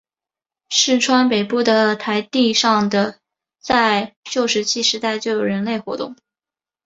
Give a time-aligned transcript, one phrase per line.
[0.69, 2.89] 市川北部的台地上
[3.59, 6.15] 在旧石器时代就有人类活动。